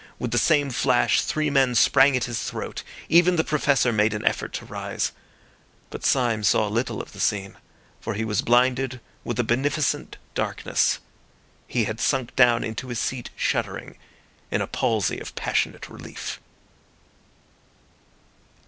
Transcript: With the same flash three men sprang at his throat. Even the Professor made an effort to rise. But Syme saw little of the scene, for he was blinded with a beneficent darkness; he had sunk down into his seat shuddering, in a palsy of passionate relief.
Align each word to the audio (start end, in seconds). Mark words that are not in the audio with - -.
With 0.17 0.31
the 0.31 0.39
same 0.39 0.71
flash 0.71 1.21
three 1.21 1.51
men 1.51 1.75
sprang 1.75 2.17
at 2.17 2.23
his 2.23 2.41
throat. 2.43 2.81
Even 3.07 3.35
the 3.35 3.43
Professor 3.43 3.93
made 3.93 4.15
an 4.15 4.25
effort 4.25 4.51
to 4.53 4.65
rise. 4.65 5.11
But 5.91 6.03
Syme 6.03 6.43
saw 6.43 6.65
little 6.65 7.03
of 7.03 7.11
the 7.13 7.19
scene, 7.19 7.55
for 7.99 8.15
he 8.15 8.25
was 8.25 8.41
blinded 8.41 8.99
with 9.23 9.39
a 9.39 9.43
beneficent 9.43 10.17
darkness; 10.33 10.97
he 11.67 11.83
had 11.83 11.99
sunk 11.99 12.35
down 12.35 12.63
into 12.63 12.87
his 12.87 12.97
seat 12.97 13.29
shuddering, 13.35 13.95
in 14.49 14.59
a 14.61 14.65
palsy 14.65 15.19
of 15.19 15.35
passionate 15.35 15.87
relief. 15.87 16.39